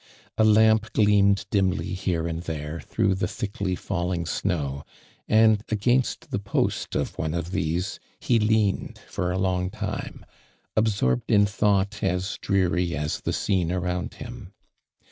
[0.35, 4.83] A lamp gleamed dimly here and there, through the thickly falling snow,
[5.27, 10.25] and against the post of one of these, he leaned for a long time,
[10.75, 14.53] absorbed in thought }is dreary as the scene around him.